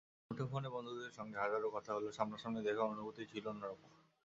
[0.27, 3.89] মুঠোফোনে বন্ধুদের সঙ্গে হাজারো কথা হলেও সামনাসামনি দেখার অনুভূতিই ছিল অন্য রকম।